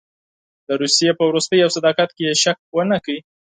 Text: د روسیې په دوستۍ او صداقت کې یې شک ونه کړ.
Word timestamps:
د 0.67 0.69
روسیې 0.81 1.11
په 1.17 1.23
دوستۍ 1.31 1.59
او 1.63 1.69
صداقت 1.77 2.09
کې 2.15 2.23
یې 2.29 2.35
شک 2.43 2.57
ونه 2.75 2.97
کړ. 3.05 3.15